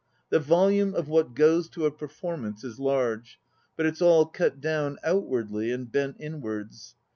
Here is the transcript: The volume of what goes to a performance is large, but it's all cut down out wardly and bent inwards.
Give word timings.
The 0.31 0.39
volume 0.39 0.95
of 0.95 1.07
what 1.09 1.35
goes 1.35 1.69
to 1.69 1.85
a 1.85 1.91
performance 1.91 2.63
is 2.63 2.79
large, 2.79 3.39
but 3.77 3.85
it's 3.85 4.01
all 4.01 4.25
cut 4.25 4.59
down 4.59 4.97
out 5.03 5.27
wardly 5.27 5.69
and 5.71 5.91
bent 5.91 6.15
inwards. 6.19 6.95